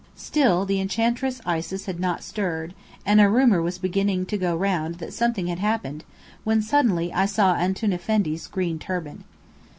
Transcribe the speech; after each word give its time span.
Still, 0.17 0.65
the 0.65 0.79
Enchantress 0.81 1.41
Isis 1.45 1.85
had 1.85 1.99
not 1.99 2.23
stirred, 2.23 2.73
and 3.05 3.21
a 3.21 3.29
rumour 3.29 3.61
was 3.61 3.77
beginning 3.77 4.25
to 4.25 4.37
go 4.39 4.55
round 4.55 4.95
that 4.95 5.13
something 5.13 5.45
had 5.45 5.59
happened, 5.59 6.03
when 6.43 6.63
suddenly 6.63 7.13
I 7.13 7.27
saw 7.27 7.53
Antoun 7.53 7.93
Effendi's 7.93 8.47
green 8.47 8.79
turban. 8.79 9.25